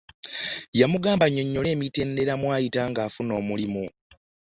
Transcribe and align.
Yamugamba 0.79 1.23
anyonyole 1.27 1.69
emitendera 1.75 2.33
mwayita 2.41 2.81
nga 2.89 2.99
afuna 3.07 3.31
omulimu. 3.41 3.83